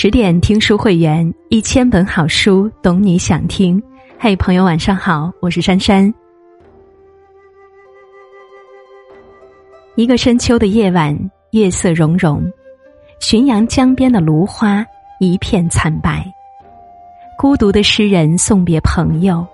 [0.00, 3.82] 十点听书会员，一千本好书，懂你想听。
[4.16, 6.14] 嘿，朋友，晚上好，我是珊珊。
[9.96, 11.18] 一个深秋的夜晚，
[11.50, 12.40] 月色融融，
[13.20, 14.86] 浔阳江边的芦花
[15.18, 16.24] 一片惨白。
[17.36, 19.44] 孤独的诗人送别朋友，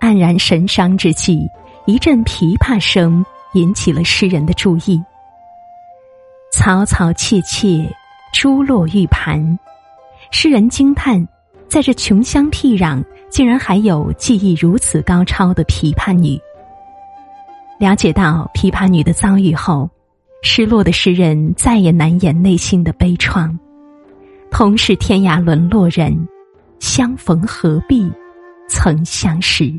[0.00, 1.46] 黯然神伤之际，
[1.84, 4.98] 一阵琵琶声引起了诗人的注意。
[6.50, 7.86] 嘈嘈切切，
[8.32, 9.58] 珠落玉盘。
[10.34, 11.24] 诗人惊叹，
[11.68, 16.40] 在这穷乡僻壤，竟然还有技艺如此高超的琵琶女。
[17.78, 19.88] 了解到琵琶女的遭遇后，
[20.42, 23.56] 失落的诗人再也难掩内心的悲怆。
[24.50, 26.26] 同是天涯沦落人，
[26.80, 28.10] 相逢何必
[28.68, 29.72] 曾相识。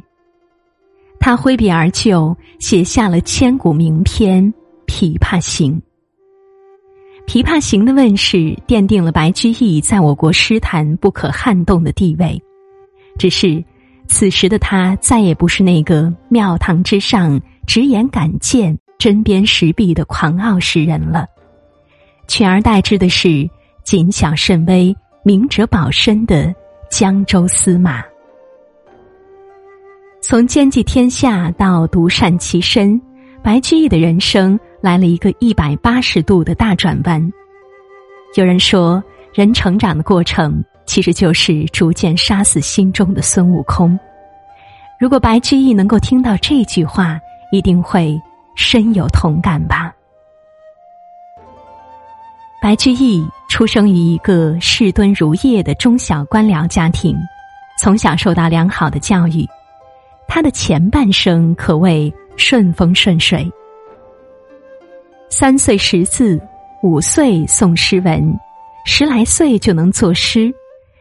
[1.19, 4.53] 他挥笔而就，写下了千古名篇
[4.85, 5.73] 《琵琶行》。
[7.25, 12.39] 《琵琶行》的问世，奠定了白居易在我国诗坛不可撼动的地位。
[13.17, 13.63] 只是，
[14.07, 21.25] 此时的他再也不是那个庙堂之上直言敢谏、针砭时弊的狂傲诗人了，
[22.27, 23.49] 取而代之的是
[23.83, 26.53] 谨小慎微、明哲保身的
[26.91, 28.03] 江州司马。
[30.21, 33.01] 从兼济天下到独善其身，
[33.41, 34.59] 白居易的人生。
[34.83, 37.31] 来了一个一百八十度的大转弯。
[38.35, 39.01] 有人说，
[39.33, 43.97] 人成长的过程其实就是逐渐杀死心中的孙悟空。
[44.99, 47.17] 如果白居易能够听到这句话，
[47.49, 48.19] 一定会
[48.57, 49.95] 深有同感吧。
[52.61, 57.15] 白居易出生于一个士敦如业的中小官僚家庭，
[57.79, 59.47] 从小受到良好的教育，
[60.27, 63.49] 他的前半生可谓顺风顺水。
[65.35, 66.39] 三岁识字，
[66.83, 68.39] 五岁诵诗文，
[68.85, 70.53] 十来岁就能作诗，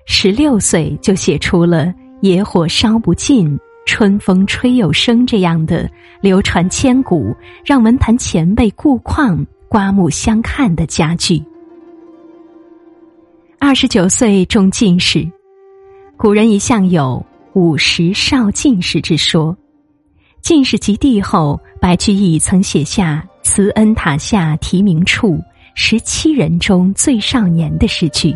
[0.06, 5.87] 十六岁就写出了“野火烧不尽，春风吹又生”这样的
[6.22, 11.44] 流传千古、让文坛前辈顾况刮目相看的佳句。
[13.59, 15.31] 二十九岁中进士，
[16.16, 17.22] 古人一向有
[17.53, 19.54] “五十少进士”之说。
[20.42, 23.26] 进士及第后，白居易曾写下。
[23.44, 25.36] 慈恩塔下提名处，
[25.75, 28.34] 十七人中最少年的诗句。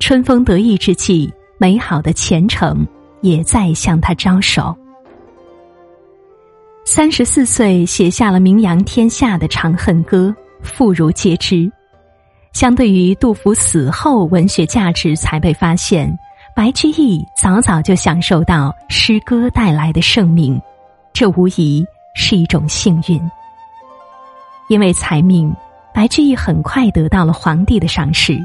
[0.00, 2.86] 春风得意之际，美好的前程
[3.20, 4.76] 也在向他招手。
[6.84, 10.34] 三十四岁写下了名扬天下的《长恨歌》，
[10.66, 11.70] 妇孺皆知。
[12.52, 16.12] 相对于杜甫死后文学价值才被发现，
[16.58, 20.60] 白居易早早就享受到诗歌带来的盛名，
[21.12, 21.86] 这无疑
[22.16, 23.30] 是一种幸运。
[24.68, 25.54] 因为才名，
[25.94, 28.36] 白居易很快得到了皇帝的赏识。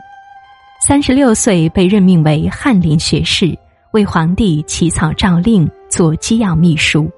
[0.80, 3.58] 三十六岁被任命为翰林学士，
[3.94, 7.10] 为皇帝起草诏令，做机要秘书。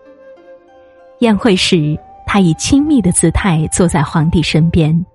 [1.20, 5.06] 宴会时，他以亲密的姿态坐在皇帝身边，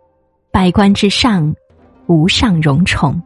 [0.52, 1.50] 百官之上，
[2.06, 3.18] 无上荣宠。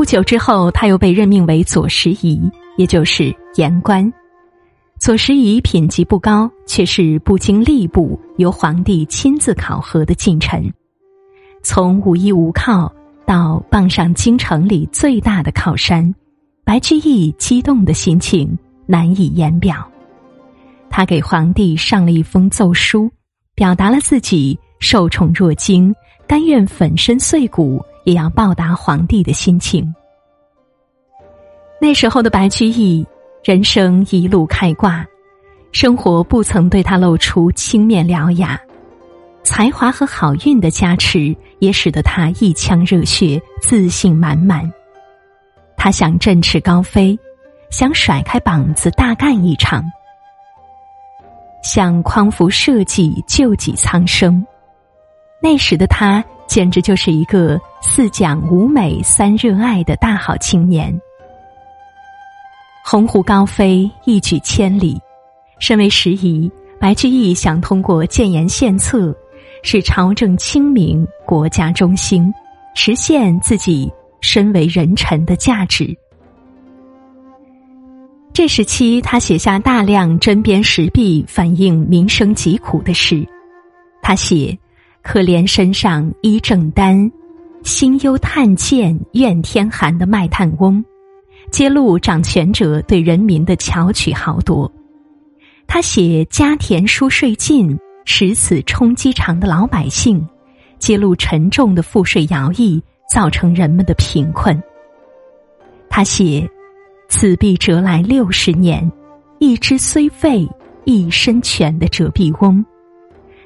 [0.00, 2.40] 不久之后，他又被任命为左拾遗，
[2.78, 4.10] 也就是言官。
[4.98, 10.72] 左拾遗品级不高，却是不经吏部、由皇帝亲自考核的近臣。
[11.62, 12.90] 从无依无靠
[13.26, 16.14] 到傍上京城里最大的靠山，
[16.64, 19.86] 白居易激动的心情难以言表。
[20.88, 23.10] 他给皇帝上了一封奏书，
[23.54, 25.94] 表达了自己受宠若惊，
[26.26, 29.94] 甘愿粉身碎骨也要报答皇帝的心情。
[31.80, 33.06] 那时候的白居易。
[33.42, 35.02] 人生一路开挂，
[35.72, 38.60] 生活不曾对他露出青面獠牙，
[39.42, 44.70] 才华和好运的加持也使得他一腔热血、自信满满。
[45.74, 47.18] 他想振翅高飞，
[47.70, 49.82] 想甩开膀子大干一场，
[51.62, 54.46] 想匡扶社稷、救济苍生。
[55.40, 60.94] 那时的他简直就是一个四讲五美三热爱的大好青年。
[62.84, 65.00] 鸿鹄高飞，一举千里。
[65.58, 69.16] 身为时宜，白居易想通过建言献策，
[69.62, 72.32] 使朝政清明，国家中兴，
[72.74, 73.90] 实现自己
[74.20, 75.96] 身为人臣的价值。
[78.32, 83.26] 这时期，他写下大量针砭时弊、反映民生疾苦的诗。
[84.02, 84.56] 他写
[85.02, 87.10] ：“可怜身上衣正单，
[87.62, 90.84] 心忧炭贱怨天寒”的卖炭翁。
[91.50, 94.70] 揭露掌权者对人民的巧取豪夺，
[95.66, 100.24] 他写家田书税尽，使此充饥肠的老百姓，
[100.78, 102.80] 揭露沉重的赋税徭役
[103.12, 104.62] 造成人们的贫困。
[105.88, 106.48] 他写
[107.08, 108.88] ：“此必折来六十年，
[109.40, 110.48] 一只虽废，
[110.84, 112.64] 一身全的折臂翁。”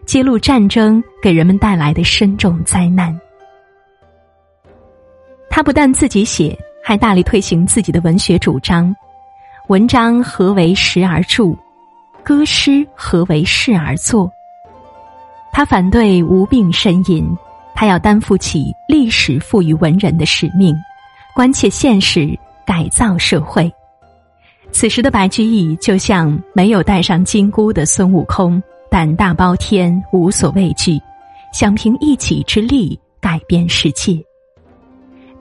[0.05, 3.19] 揭露战争给人们带来的深重灾难。
[5.55, 8.93] 他不但自己写，还大力推行自己的文学主张。
[9.69, 11.55] 文章何为时而著？
[12.25, 14.29] 歌诗何为事而作？
[15.53, 17.25] 他反对无病呻吟，
[17.73, 20.75] 他要担负起历史赋予文人的使命，
[21.37, 22.37] 关切现实，
[22.67, 23.73] 改造社会。
[24.73, 28.61] 此时的白居易就像没有戴上金箍的孙悟空。
[28.91, 31.01] 胆大包天，无所畏惧，
[31.53, 34.21] 想凭一己之力改变世界。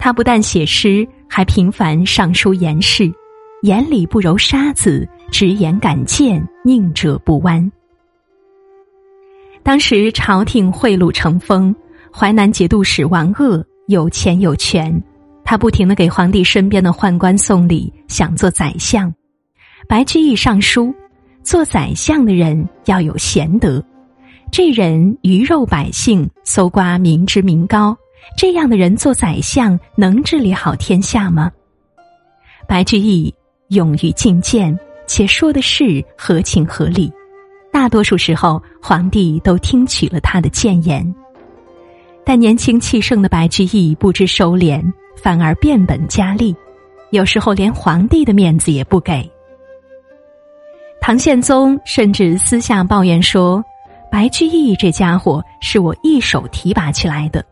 [0.03, 3.09] 他不但写诗，还频繁上书言事，
[3.61, 7.71] 眼里不揉沙子，直言敢谏，宁折不弯。
[9.63, 11.73] 当时朝廷贿赂成风，
[12.11, 15.01] 淮南节度使王鄂有钱有权，
[15.45, 19.09] 他不停的给皇帝身边的宦官送礼，想做宰相。
[19.87, 20.93] 白居易上书。
[21.43, 23.81] 做宰相的人要有贤德，
[24.51, 27.97] 这人鱼肉百姓，搜刮民脂民膏，
[28.37, 31.51] 这样的人做宰相能治理好天下吗？
[32.67, 33.33] 白居易
[33.69, 37.11] 勇于进谏，且说的是合情合理，
[37.71, 41.13] 大多数时候皇帝都听取了他的谏言。
[42.25, 44.81] 但年轻气盛的白居易不知收敛，
[45.21, 46.55] 反而变本加厉，
[47.11, 49.29] 有时候连皇帝的面子也不给。
[51.01, 53.61] 唐宪宗甚至私下抱怨说
[54.09, 57.45] ：“白居易这家伙是我一手提拔起来的，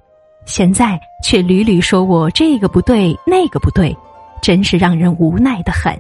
[0.46, 3.96] 现在却屡屡说我这个不对那个不对，
[4.42, 5.98] 真是让人无奈的很。”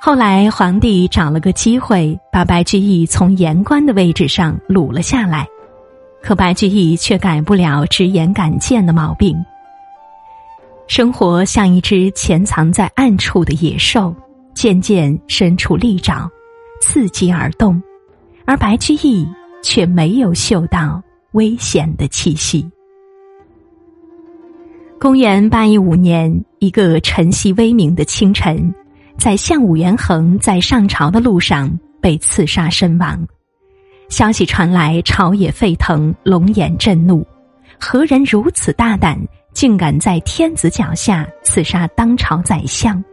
[0.00, 5.46] 后来皇帝找了个机会，把白居易从言官的位置上掳了下来，
[6.22, 9.36] 可白居易却改不了直言敢谏的毛病。
[10.86, 14.14] 生活像一只潜藏在暗处的野兽。
[14.54, 16.26] 渐渐伸出利爪，
[16.80, 17.78] 伺机而动，
[18.46, 19.28] 而白居易
[19.62, 21.02] 却没有嗅到
[21.36, 22.66] 危险的气息。
[24.98, 28.74] 公元八一五年，一个晨曦微明的清晨，
[29.18, 33.22] 宰相武元衡在上朝的路上被刺杀身亡。
[34.08, 37.24] 消息传来，朝野沸腾，龙颜震怒。
[37.78, 39.20] 何人如此大胆，
[39.52, 43.04] 竟敢在天子脚下刺杀当朝宰相？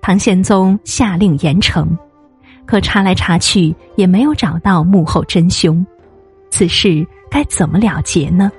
[0.00, 1.88] 唐宪宗下令严惩，
[2.64, 5.84] 可查来查去也没有找到幕后真凶，
[6.58, 8.50] 此事该怎么了结呢？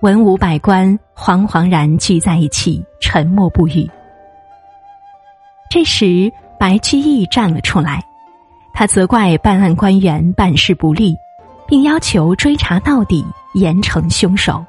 [0.00, 3.88] 文武百官惶惶然聚在一起，沉默不语。
[5.70, 6.28] 这时，
[6.58, 8.02] 白居易站了出来，
[8.74, 11.16] 他责怪办案官员办事不力，
[11.68, 13.24] 并要求追查到底，
[13.54, 14.66] 严惩凶手。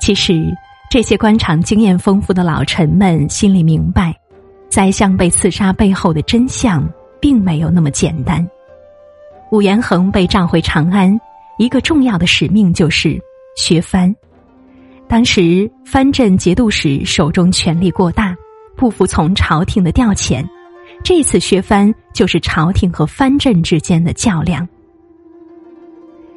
[0.00, 0.56] 其实。
[0.88, 4.14] 这些官场经验丰富的老臣们心里明白，
[4.68, 6.88] 宰相被刺杀背后的真相
[7.20, 8.48] 并没有那么简单。
[9.50, 11.18] 武元衡被召回长安，
[11.58, 13.20] 一个重要的使命就是
[13.56, 14.14] 削藩。
[15.08, 18.36] 当时藩镇节度使手中权力过大，
[18.76, 20.44] 不服从朝廷的调遣，
[21.02, 24.66] 这次削藩就是朝廷和藩镇之间的较量。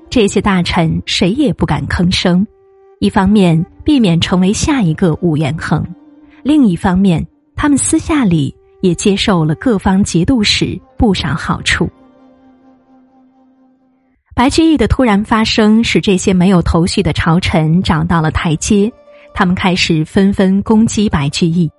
[0.10, 2.46] 这些大臣谁也不敢吭声。
[3.00, 5.86] 一方面避免成为下一个武元衡，
[6.42, 7.24] 另一方面，
[7.56, 11.88] 他们私下里也接受了各方节度使不少好处。
[14.36, 18.92] 白居易的突然发生，使这些没有头绪的朝臣找到了台阶，
[19.34, 21.70] 他们开始纷纷攻击白居易。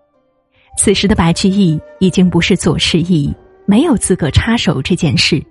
[0.79, 3.35] 此时的白居易已经不是左拾遗，
[3.67, 5.43] 没有资格插手这件事。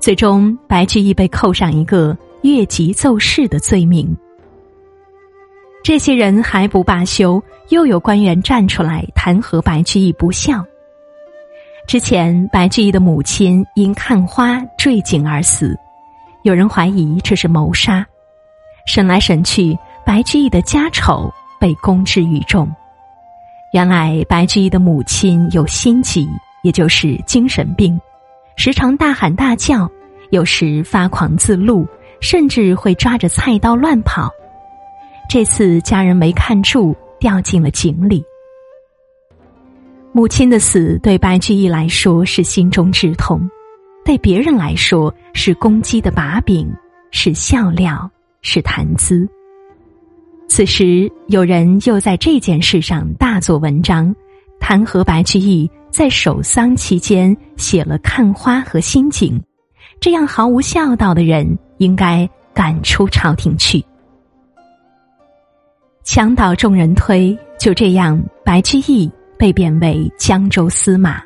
[0.00, 4.16] 最终，白居易被扣上一个越级奏事的罪名。
[5.82, 10.64] 这些人还不罢休，又有官员站出来弹劾白居易不孝。
[11.86, 15.78] 之前，白居易的母亲因看花坠井而死，
[16.46, 18.06] 有人怀疑这是谋杀。
[18.86, 22.72] 审来审去，白居易的家丑被公之于众。
[23.72, 26.28] 原来，白居易的母亲有心疾，
[26.62, 28.00] 也就是精神病，
[28.54, 29.90] 时常大喊大叫，
[30.30, 31.84] 有时发狂自怒，
[32.20, 34.30] 甚至会抓着菜刀乱跑。
[35.28, 38.24] 这次家人没看住，掉进了井里。
[40.12, 43.50] 母亲的死对白居易来说是心中之痛，
[44.06, 46.72] 对别人来说是攻击的把柄，
[47.10, 48.08] 是笑料，
[48.40, 49.28] 是谈资。
[50.48, 54.14] 此时有人又在这件事上大做文章，
[54.60, 59.42] 弹劾白居易在守丧期间写了看花和心景，
[59.98, 63.84] 这样毫无孝道的人应该赶出朝廷去。
[66.04, 71.20] 墙倒众人推，就这样，白居易被贬为江州司马。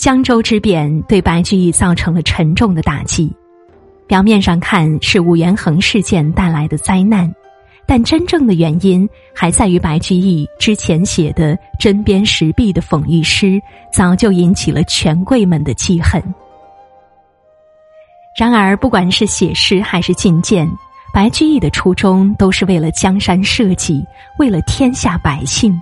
[0.00, 3.30] 江州之变对白居易造成了沉重的打击。
[4.06, 7.30] 表面上看是武元衡事件带来的灾难，
[7.84, 13.60] 但真正的原因还在于白居易之前写的针砭时弊的讽喻诗，
[13.92, 16.22] 早就引起了权贵们的记恨。
[18.38, 20.66] 然而，不管是写诗还是进谏，
[21.12, 24.02] 白居易的初衷都是为了江山社稷，
[24.38, 25.78] 为了天下百姓。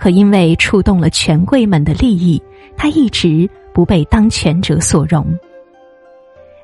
[0.00, 2.42] 可因为触动了权贵们的利益，
[2.74, 5.26] 他一直不被当权者所容。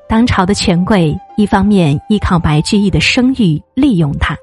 [0.09, 4.35] 当朝的权贵一方面依靠白居易的声誉利用他，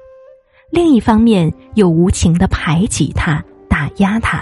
[0.71, 4.41] 另一方面又无情的排挤他、打压他，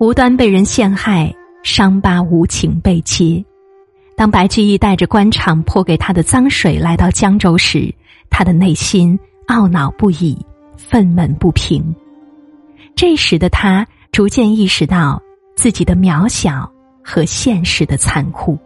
[0.00, 3.44] 无端被人陷害，伤疤无情被揭。
[4.16, 7.94] 当白居易带着官场泼给他的脏水来到江州时，
[8.30, 9.16] 他的内心
[9.46, 10.36] 懊恼不已，
[10.76, 11.94] 愤懑不平。
[12.96, 15.22] 这时的他逐渐意识到
[15.54, 16.68] 自己的渺小
[17.04, 18.58] 和现实的残酷。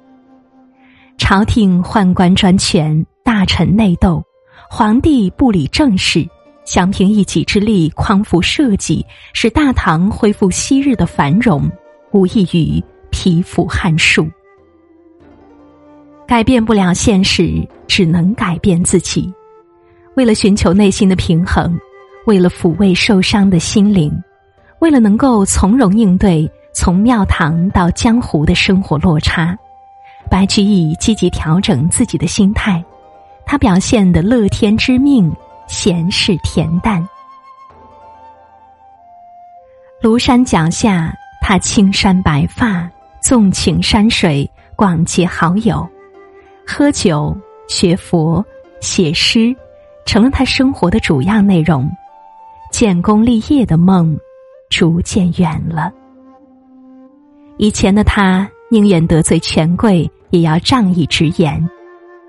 [1.19, 4.23] 朝廷宦官专权，大臣内斗，
[4.71, 6.25] 皇帝不理政事，
[6.65, 11.69] 想凭一己之力匡扶社稷，使大唐恢复昔日的繁荣，
[12.13, 14.31] 无异于匹夫撼树。
[16.25, 19.29] 改变不了现实，只能改变自己。
[20.15, 21.77] 为了寻求内心的平衡，
[22.27, 24.13] 为了抚慰受伤的心灵，
[24.81, 29.57] 为了能够从容应对从庙堂到江湖的生活落差。
[30.31, 32.85] 白居易积极调整自己的心态，
[33.45, 35.35] 他表现的乐天知命，
[35.67, 37.05] 闲适恬淡。
[40.01, 42.89] 庐山脚下，他青山白发，
[43.21, 45.89] 纵情山水，广结好友，
[46.67, 47.37] 喝酒、
[47.69, 48.45] 学佛、
[48.81, 49.55] 写诗，
[50.07, 51.91] 成了他生活的主要内容。
[52.71, 54.19] 建功立业的梦，
[54.69, 55.93] 逐渐远了。
[57.59, 60.11] 以前的他宁愿得罪权贵。
[60.31, 61.69] 也要仗义直言。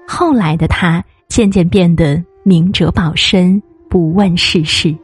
[0.07, 4.97] 后来的他渐渐变得明哲保身，不问世事。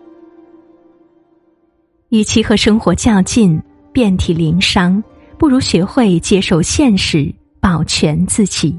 [2.09, 3.61] 与其和生活较劲，
[3.93, 5.03] 遍体鳞伤，
[5.37, 8.75] 不如学会接受现实，保全自己。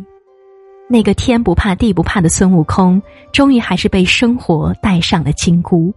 [0.89, 3.01] 那个天不怕地不怕的孙悟空，
[3.33, 5.95] 终于还是被生活戴上了金箍，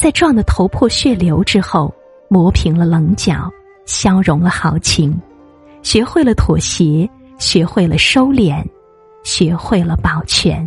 [0.00, 1.92] 在撞得头破血流之后，
[2.28, 3.50] 磨平了棱角，
[3.84, 5.18] 消融了豪情，
[5.82, 7.08] 学会了妥协。
[7.38, 8.64] 学会了收敛，
[9.22, 10.66] 学会了保全。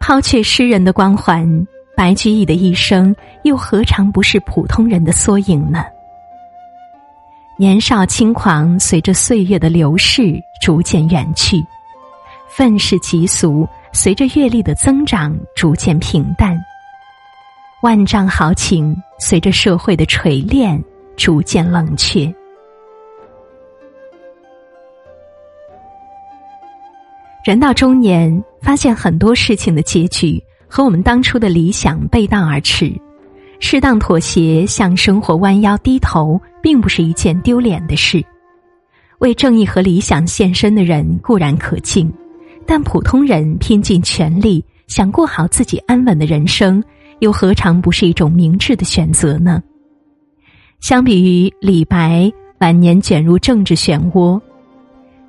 [0.00, 1.46] 抛却诗人的光环，
[1.94, 5.84] 白居易的一生又何尝不是普通人的缩影呢？
[7.58, 11.58] 年少轻狂，随着岁月的流逝逐渐远去；
[12.48, 16.52] 愤世嫉俗，随着阅历的增长逐渐平淡；
[17.80, 20.82] 万丈豪情，随着社会的锤炼
[21.16, 22.22] 逐渐冷却。
[27.44, 32.92] 人到中年，发现很多事情的结局和我们当初的理想背道而驰。
[33.60, 38.22] 适当妥协，向生活弯腰低头，并不是一件丢脸的事。
[39.18, 42.12] 为正义和理想献身的人固然可敬，
[42.66, 46.82] 但普通人拼尽全力想过好自己安稳的人生，
[47.20, 49.62] 又何尝不是一种明智的选择呢？
[50.80, 54.40] 相比于李白晚年卷入政治漩涡。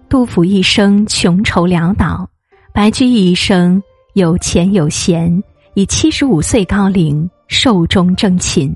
[0.07, 2.29] 杜甫一生穷愁潦倒，
[2.73, 3.81] 白居易一生
[4.13, 8.73] 有钱有闲，以七十五岁高龄寿终正寝，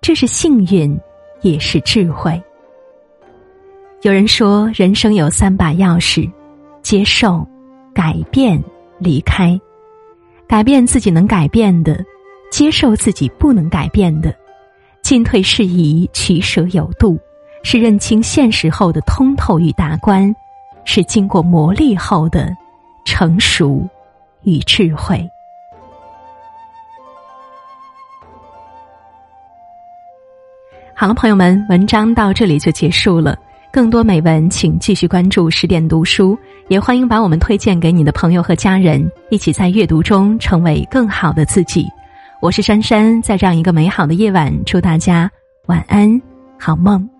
[0.00, 0.98] 这是幸运，
[1.42, 2.40] 也是智慧。
[4.02, 6.30] 有人说，人生有三把钥匙：
[6.82, 7.46] 接受、
[7.96, 8.62] 改变、
[8.98, 9.58] 离开。
[10.46, 12.04] 改变自己能改变的，
[12.52, 14.32] 接受自己不能改变的，
[15.02, 17.18] 进退适宜，取舍有度，
[17.62, 20.34] 是认清现实后的通透与达观。
[20.88, 22.48] 是经过磨砺后的
[23.04, 23.84] 成熟
[24.42, 25.28] 与智慧。
[30.94, 33.36] 好了，朋友们，文章到这里就结束了。
[33.76, 36.34] 更多美文，请继续关注十点读书，
[36.68, 41.86] 也欢迎把我们推荐给你的朋友和家人，一起在阅读中成为更好的自己。
[42.40, 45.30] 我是珊珊，在这样一个美好的夜晚，祝大家
[45.66, 46.18] 晚安，
[46.58, 47.15] 好梦。